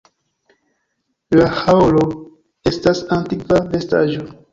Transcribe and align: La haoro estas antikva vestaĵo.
La 1.39 1.45
haoro 1.57 2.05
estas 2.71 3.03
antikva 3.19 3.61
vestaĵo. 3.75 4.27